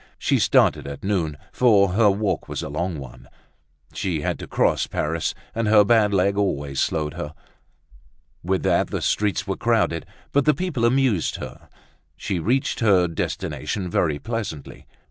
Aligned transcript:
She 0.17 0.39
started 0.39 0.87
at 0.87 1.03
noon, 1.03 1.37
for 1.51 1.89
her 1.89 2.09
walk 2.09 2.49
was 2.49 2.63
a 2.63 2.69
long 2.69 2.97
one. 2.97 3.29
She 3.93 4.21
had 4.21 4.39
to 4.39 4.47
cross 4.47 4.87
Paris 4.87 5.35
and 5.53 5.67
her 5.67 5.83
bad 5.85 6.11
leg 6.11 6.37
always 6.37 6.79
slowed 6.79 7.13
her. 7.13 7.35
With 8.43 8.63
that 8.63 8.87
the 8.87 9.03
streets 9.03 9.45
were 9.45 9.55
crowded; 9.57 10.07
but 10.31 10.45
the 10.45 10.55
people 10.55 10.85
amused 10.85 11.35
her; 11.35 11.69
she 12.17 12.39
reached 12.39 12.79
her 12.79 13.07
destination 13.07 13.91
very 13.91 14.17
pleasantly. 14.17 14.87